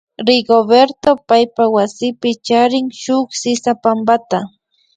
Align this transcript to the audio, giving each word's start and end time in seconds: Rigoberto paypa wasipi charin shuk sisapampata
Rigoberto 0.27 1.09
paypa 1.27 1.63
wasipi 1.75 2.31
charin 2.45 2.85
shuk 3.01 3.27
sisapampata 3.39 4.39